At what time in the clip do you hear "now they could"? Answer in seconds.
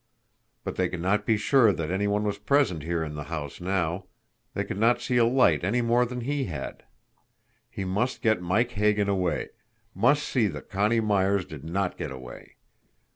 3.61-4.79